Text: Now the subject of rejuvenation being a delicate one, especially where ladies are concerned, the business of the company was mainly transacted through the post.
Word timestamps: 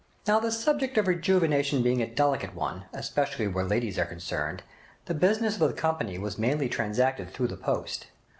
Now 0.25 0.39
the 0.39 0.51
subject 0.51 0.97
of 0.97 1.07
rejuvenation 1.07 1.83
being 1.83 2.01
a 2.01 2.07
delicate 2.07 2.55
one, 2.55 2.85
especially 2.91 3.47
where 3.47 3.63
ladies 3.63 3.99
are 3.99 4.05
concerned, 4.05 4.63
the 5.05 5.13
business 5.13 5.61
of 5.61 5.67
the 5.67 5.79
company 5.79 6.17
was 6.17 6.39
mainly 6.39 6.69
transacted 6.69 7.29
through 7.29 7.49
the 7.49 7.55
post. 7.57 8.07